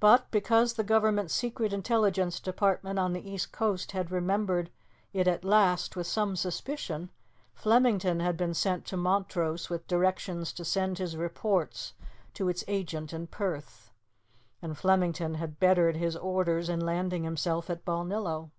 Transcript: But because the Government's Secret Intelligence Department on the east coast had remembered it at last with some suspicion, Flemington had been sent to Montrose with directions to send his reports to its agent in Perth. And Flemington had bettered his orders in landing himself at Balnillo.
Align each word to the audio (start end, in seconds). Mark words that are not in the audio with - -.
But 0.00 0.28
because 0.32 0.74
the 0.74 0.82
Government's 0.82 1.32
Secret 1.32 1.72
Intelligence 1.72 2.40
Department 2.40 2.98
on 2.98 3.12
the 3.12 3.24
east 3.30 3.52
coast 3.52 3.92
had 3.92 4.10
remembered 4.10 4.72
it 5.12 5.28
at 5.28 5.44
last 5.44 5.94
with 5.94 6.08
some 6.08 6.34
suspicion, 6.34 7.10
Flemington 7.54 8.18
had 8.18 8.36
been 8.36 8.54
sent 8.54 8.84
to 8.86 8.96
Montrose 8.96 9.70
with 9.70 9.86
directions 9.86 10.52
to 10.54 10.64
send 10.64 10.98
his 10.98 11.16
reports 11.16 11.94
to 12.34 12.48
its 12.48 12.64
agent 12.66 13.12
in 13.12 13.28
Perth. 13.28 13.92
And 14.60 14.76
Flemington 14.76 15.34
had 15.36 15.60
bettered 15.60 15.94
his 15.96 16.16
orders 16.16 16.68
in 16.68 16.80
landing 16.84 17.22
himself 17.22 17.70
at 17.70 17.84
Balnillo. 17.84 18.50